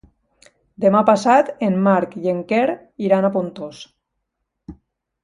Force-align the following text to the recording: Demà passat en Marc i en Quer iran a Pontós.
Demà 0.85 1.01
passat 1.09 1.51
en 1.67 1.77
Marc 1.87 2.15
i 2.21 2.31
en 2.33 2.39
Quer 2.53 2.63
iran 3.09 3.29
a 3.29 3.31
Pontós. 3.37 3.83